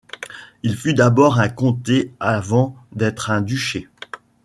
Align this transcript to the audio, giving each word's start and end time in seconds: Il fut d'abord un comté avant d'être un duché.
Il 0.63 0.75
fut 0.75 0.95
d'abord 0.95 1.39
un 1.39 1.47
comté 1.47 2.11
avant 2.19 2.75
d'être 2.91 3.29
un 3.29 3.41
duché. 3.41 3.87